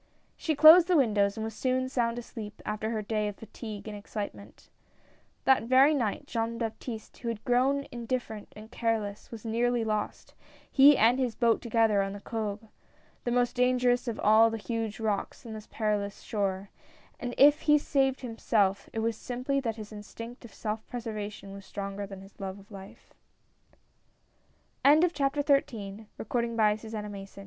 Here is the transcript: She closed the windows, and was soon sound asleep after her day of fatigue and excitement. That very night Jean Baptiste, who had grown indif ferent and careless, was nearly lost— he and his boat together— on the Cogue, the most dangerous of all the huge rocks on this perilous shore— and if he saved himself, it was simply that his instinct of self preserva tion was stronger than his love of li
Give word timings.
She 0.35 0.55
closed 0.55 0.87
the 0.87 0.97
windows, 0.97 1.37
and 1.37 1.43
was 1.43 1.53
soon 1.53 1.87
sound 1.87 2.17
asleep 2.17 2.59
after 2.65 2.89
her 2.89 3.03
day 3.03 3.27
of 3.27 3.35
fatigue 3.35 3.87
and 3.87 3.95
excitement. 3.95 4.67
That 5.45 5.65
very 5.65 5.93
night 5.93 6.25
Jean 6.25 6.57
Baptiste, 6.57 7.19
who 7.19 7.27
had 7.27 7.43
grown 7.45 7.83
indif 7.93 8.25
ferent 8.27 8.47
and 8.55 8.71
careless, 8.71 9.29
was 9.29 9.45
nearly 9.45 9.83
lost— 9.83 10.33
he 10.71 10.97
and 10.97 11.19
his 11.19 11.35
boat 11.35 11.61
together— 11.61 12.01
on 12.01 12.13
the 12.13 12.19
Cogue, 12.19 12.63
the 13.25 13.31
most 13.31 13.55
dangerous 13.55 14.07
of 14.07 14.19
all 14.19 14.49
the 14.49 14.57
huge 14.57 14.99
rocks 14.99 15.45
on 15.45 15.53
this 15.53 15.67
perilous 15.67 16.21
shore— 16.21 16.71
and 17.19 17.35
if 17.37 17.61
he 17.61 17.77
saved 17.77 18.21
himself, 18.21 18.89
it 18.93 19.01
was 19.01 19.15
simply 19.15 19.59
that 19.59 19.75
his 19.75 19.91
instinct 19.93 20.43
of 20.43 20.51
self 20.51 20.83
preserva 20.89 21.31
tion 21.31 21.53
was 21.53 21.63
stronger 21.63 22.07
than 22.07 22.21
his 22.23 22.39
love 22.39 22.57
of 22.57 22.71
li 22.71 22.97